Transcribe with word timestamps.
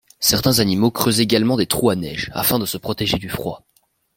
Certains 0.19 0.57
animaux 0.57 0.89
creusent 0.89 1.19
également 1.19 1.57
des 1.57 1.67
trous 1.67 1.91
à 1.91 1.95
neige, 1.95 2.31
afin 2.33 2.57
de 2.57 2.65
se 2.65 2.79
protéger 2.79 3.19
du 3.19 3.29
froid. 3.29 3.61